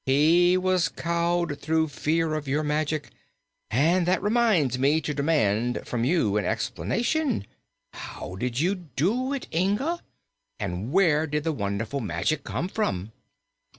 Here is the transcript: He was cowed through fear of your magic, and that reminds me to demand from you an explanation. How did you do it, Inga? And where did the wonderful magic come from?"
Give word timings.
He 0.07 0.57
was 0.57 0.89
cowed 0.89 1.61
through 1.61 1.89
fear 1.89 2.33
of 2.33 2.47
your 2.47 2.63
magic, 2.63 3.11
and 3.69 4.07
that 4.07 4.23
reminds 4.23 4.79
me 4.79 4.99
to 4.99 5.13
demand 5.13 5.83
from 5.85 6.03
you 6.05 6.37
an 6.37 6.43
explanation. 6.45 7.45
How 7.93 8.33
did 8.33 8.59
you 8.59 8.73
do 8.73 9.31
it, 9.31 9.45
Inga? 9.53 9.99
And 10.59 10.91
where 10.91 11.27
did 11.27 11.43
the 11.43 11.53
wonderful 11.53 11.99
magic 11.99 12.43
come 12.43 12.67
from?" 12.67 13.11